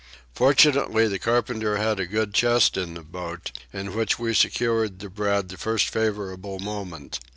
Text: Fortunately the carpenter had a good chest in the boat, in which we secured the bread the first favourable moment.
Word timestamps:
Fortunately 0.33 1.07
the 1.07 1.19
carpenter 1.19 1.77
had 1.77 1.99
a 1.99 2.07
good 2.07 2.33
chest 2.33 2.75
in 2.75 2.95
the 2.95 3.03
boat, 3.03 3.51
in 3.71 3.93
which 3.93 4.17
we 4.17 4.33
secured 4.33 4.97
the 4.97 5.11
bread 5.11 5.49
the 5.49 5.59
first 5.59 5.89
favourable 5.89 6.57
moment. 6.57 7.19